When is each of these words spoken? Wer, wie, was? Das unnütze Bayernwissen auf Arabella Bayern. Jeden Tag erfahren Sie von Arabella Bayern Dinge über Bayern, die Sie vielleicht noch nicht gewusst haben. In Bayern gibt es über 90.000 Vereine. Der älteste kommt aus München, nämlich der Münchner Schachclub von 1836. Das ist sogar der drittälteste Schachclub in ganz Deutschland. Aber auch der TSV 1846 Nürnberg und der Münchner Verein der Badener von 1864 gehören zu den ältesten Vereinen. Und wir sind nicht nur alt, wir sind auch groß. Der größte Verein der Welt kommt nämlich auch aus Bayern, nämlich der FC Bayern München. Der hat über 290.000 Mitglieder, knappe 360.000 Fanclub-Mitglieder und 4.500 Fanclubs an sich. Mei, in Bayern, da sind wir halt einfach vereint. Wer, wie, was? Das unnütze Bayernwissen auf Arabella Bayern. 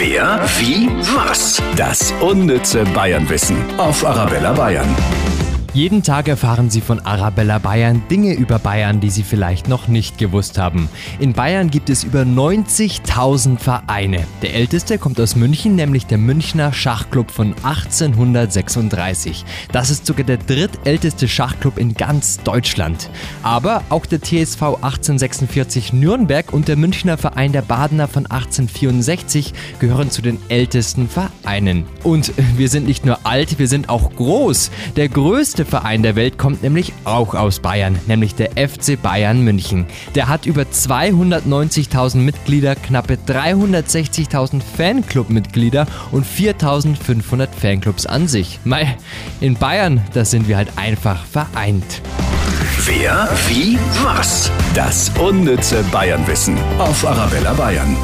Wer, 0.00 0.40
wie, 0.58 0.88
was? 1.16 1.60
Das 1.74 2.12
unnütze 2.20 2.84
Bayernwissen 2.94 3.56
auf 3.80 4.06
Arabella 4.06 4.52
Bayern. 4.52 4.86
Jeden 5.74 6.02
Tag 6.02 6.28
erfahren 6.28 6.70
Sie 6.70 6.80
von 6.80 7.00
Arabella 7.00 7.58
Bayern 7.58 8.02
Dinge 8.10 8.32
über 8.32 8.58
Bayern, 8.58 9.00
die 9.00 9.10
Sie 9.10 9.22
vielleicht 9.22 9.68
noch 9.68 9.86
nicht 9.86 10.16
gewusst 10.16 10.56
haben. 10.56 10.88
In 11.18 11.34
Bayern 11.34 11.70
gibt 11.70 11.90
es 11.90 12.04
über 12.04 12.22
90.000 12.22 13.58
Vereine. 13.58 14.26
Der 14.40 14.54
älteste 14.54 14.96
kommt 14.96 15.20
aus 15.20 15.36
München, 15.36 15.76
nämlich 15.76 16.06
der 16.06 16.16
Münchner 16.16 16.72
Schachclub 16.72 17.30
von 17.30 17.54
1836. 17.62 19.44
Das 19.70 19.90
ist 19.90 20.06
sogar 20.06 20.24
der 20.24 20.38
drittälteste 20.38 21.28
Schachclub 21.28 21.76
in 21.76 21.92
ganz 21.92 22.38
Deutschland. 22.38 23.10
Aber 23.42 23.82
auch 23.90 24.06
der 24.06 24.22
TSV 24.22 24.62
1846 24.62 25.92
Nürnberg 25.92 26.50
und 26.50 26.68
der 26.68 26.76
Münchner 26.76 27.18
Verein 27.18 27.52
der 27.52 27.62
Badener 27.62 28.08
von 28.08 28.24
1864 28.24 29.52
gehören 29.80 30.10
zu 30.10 30.22
den 30.22 30.38
ältesten 30.48 31.10
Vereinen. 31.10 31.84
Und 32.04 32.32
wir 32.56 32.70
sind 32.70 32.86
nicht 32.86 33.04
nur 33.04 33.18
alt, 33.24 33.58
wir 33.58 33.68
sind 33.68 33.90
auch 33.90 34.10
groß. 34.16 34.70
Der 34.96 35.10
größte 35.10 35.57
Verein 35.64 36.02
der 36.02 36.16
Welt 36.16 36.38
kommt 36.38 36.62
nämlich 36.62 36.92
auch 37.04 37.34
aus 37.34 37.60
Bayern, 37.60 37.98
nämlich 38.06 38.34
der 38.34 38.50
FC 38.52 39.00
Bayern 39.00 39.42
München. 39.42 39.86
Der 40.14 40.28
hat 40.28 40.46
über 40.46 40.62
290.000 40.62 42.16
Mitglieder, 42.18 42.74
knappe 42.74 43.18
360.000 43.26 44.60
Fanclub-Mitglieder 44.76 45.86
und 46.10 46.26
4.500 46.26 47.48
Fanclubs 47.58 48.06
an 48.06 48.28
sich. 48.28 48.60
Mei, 48.64 48.96
in 49.40 49.54
Bayern, 49.54 50.02
da 50.14 50.24
sind 50.24 50.48
wir 50.48 50.56
halt 50.56 50.70
einfach 50.76 51.24
vereint. 51.24 52.02
Wer, 52.84 53.28
wie, 53.48 53.78
was? 54.02 54.50
Das 54.74 55.10
unnütze 55.18 55.84
Bayernwissen 55.90 56.56
auf 56.78 57.06
Arabella 57.06 57.52
Bayern. 57.54 57.96